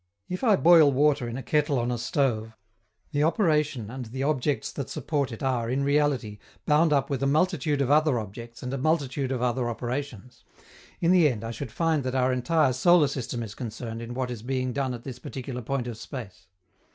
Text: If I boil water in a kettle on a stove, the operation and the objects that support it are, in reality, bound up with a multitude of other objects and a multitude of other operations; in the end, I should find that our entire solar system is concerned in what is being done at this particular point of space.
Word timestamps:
If 0.27 0.43
I 0.43 0.55
boil 0.55 0.91
water 0.91 1.29
in 1.29 1.37
a 1.37 1.43
kettle 1.43 1.77
on 1.77 1.91
a 1.91 1.97
stove, 1.99 2.53
the 3.11 3.21
operation 3.21 3.91
and 3.91 4.05
the 4.05 4.23
objects 4.23 4.71
that 4.71 4.89
support 4.89 5.31
it 5.31 5.43
are, 5.43 5.69
in 5.69 5.83
reality, 5.83 6.39
bound 6.65 6.91
up 6.91 7.11
with 7.11 7.21
a 7.21 7.27
multitude 7.27 7.81
of 7.83 7.91
other 7.91 8.17
objects 8.17 8.63
and 8.63 8.73
a 8.73 8.79
multitude 8.79 9.31
of 9.31 9.43
other 9.43 9.69
operations; 9.69 10.43
in 11.01 11.11
the 11.11 11.29
end, 11.29 11.43
I 11.43 11.51
should 11.51 11.71
find 11.71 12.03
that 12.03 12.15
our 12.15 12.33
entire 12.33 12.73
solar 12.73 13.05
system 13.09 13.43
is 13.43 13.53
concerned 13.53 14.01
in 14.01 14.15
what 14.15 14.31
is 14.31 14.41
being 14.41 14.73
done 14.73 14.95
at 14.95 15.03
this 15.03 15.19
particular 15.19 15.61
point 15.61 15.85
of 15.85 15.95
space. 15.99 16.47